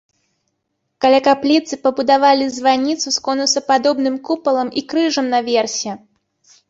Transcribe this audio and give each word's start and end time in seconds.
Каля 1.03 1.17
капліцы 1.27 1.73
пабудавалі 1.83 2.47
званіцу 2.57 3.07
з 3.17 3.23
конусападобным 3.29 4.15
купалам 4.31 4.67
і 4.83 4.87
крыжам 4.95 5.25
наверсе. 5.35 5.91